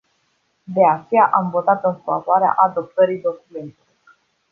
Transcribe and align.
De 0.65 0.85
aceea 0.87 1.25
am 1.31 1.49
votat 1.49 1.83
în 1.83 1.95
favoarea 1.95 2.51
adoptării 2.57 3.21
documentului. 3.21 3.87